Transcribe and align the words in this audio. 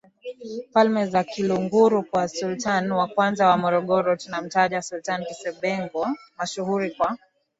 Falme 0.73 1.07
za 1.07 1.23
Kiluguru 1.23 2.03
kuwa 2.03 2.27
Sultan 2.27 2.91
wa 2.91 3.07
kwanza 3.07 3.47
wa 3.47 3.57
MorogoroTunamtaja 3.57 4.81
Sultan 4.81 5.25
Kisebengo 5.25 6.07
mashuhuri 6.37 6.91
kwa 6.91 7.17